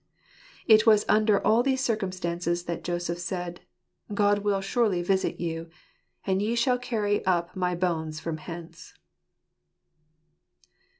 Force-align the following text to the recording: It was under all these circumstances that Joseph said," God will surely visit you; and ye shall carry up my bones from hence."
It 0.65 0.87
was 0.87 1.05
under 1.07 1.39
all 1.45 1.61
these 1.61 1.79
circumstances 1.85 2.63
that 2.63 2.83
Joseph 2.83 3.19
said," 3.19 3.61
God 4.21 4.39
will 4.39 4.59
surely 4.59 5.03
visit 5.03 5.39
you; 5.39 5.69
and 6.25 6.41
ye 6.41 6.55
shall 6.55 6.79
carry 6.79 7.23
up 7.23 7.55
my 7.55 7.75
bones 7.75 8.19
from 8.19 8.37
hence." 8.37 8.95